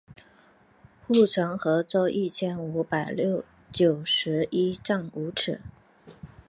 [1.05, 3.13] 护城河周一千五百
[3.71, 5.61] 九十一丈五尺。